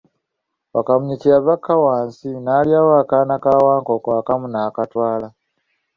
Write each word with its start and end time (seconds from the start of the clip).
Wakamunye 0.75 1.15
kye 1.21 1.29
yava 1.35 1.51
akka 1.57 1.73
wansi 1.83 2.29
n'ayoolawo 2.43 2.93
akaaana 3.01 3.35
ka 3.43 3.51
Wankoko 3.65 4.09
kamu 4.27 4.47
n'akatwala. 4.49 5.27